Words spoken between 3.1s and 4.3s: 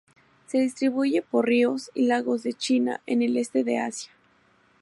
el este de Asia.